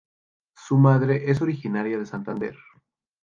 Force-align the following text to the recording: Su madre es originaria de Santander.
Su 0.55 0.79
madre 0.79 1.29
es 1.29 1.43
originaria 1.43 1.99
de 1.99 2.07
Santander. 2.07 2.55